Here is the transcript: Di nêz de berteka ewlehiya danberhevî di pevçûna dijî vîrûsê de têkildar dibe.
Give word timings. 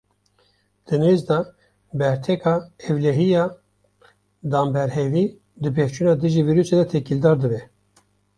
Di 0.85 0.95
nêz 1.01 1.21
de 1.29 1.39
berteka 1.99 2.55
ewlehiya 2.87 3.43
danberhevî 4.51 5.25
di 5.61 5.69
pevçûna 5.77 6.13
dijî 6.21 6.41
vîrûsê 6.47 6.75
de 6.81 6.85
têkildar 6.91 7.35
dibe. 7.43 7.61